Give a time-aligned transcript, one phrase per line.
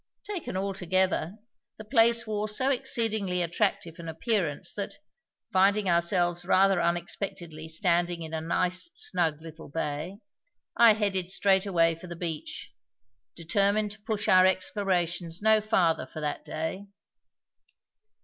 [0.23, 1.37] Taken altogether,
[1.77, 4.97] the place wore so exceedingly attractive an appearance that,
[5.53, 10.17] finding ourselves rather unexpectedly standing into a nice, snug little bay,
[10.75, 12.71] I headed straightway for the beach,
[13.35, 16.87] determined to push our explorations no farther for that day.